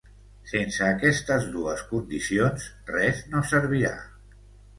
Sense 0.51 0.85
aquestes 0.85 1.45
dues 1.55 1.83
condicions, 1.91 2.67
res 2.95 3.21
no 3.35 3.45
servirà. 3.53 3.95